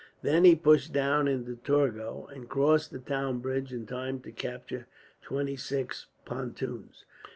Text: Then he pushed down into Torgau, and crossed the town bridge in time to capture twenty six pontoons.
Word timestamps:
Then 0.23 0.45
he 0.45 0.55
pushed 0.55 0.91
down 0.91 1.27
into 1.27 1.55
Torgau, 1.57 2.25
and 2.33 2.49
crossed 2.49 2.89
the 2.89 2.97
town 2.97 3.37
bridge 3.37 3.71
in 3.71 3.85
time 3.85 4.19
to 4.21 4.31
capture 4.31 4.87
twenty 5.21 5.55
six 5.55 6.07
pontoons. 6.25 7.05